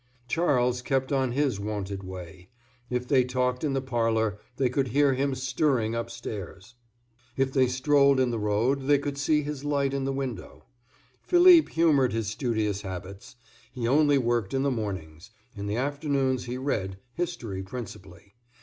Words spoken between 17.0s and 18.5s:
history principally.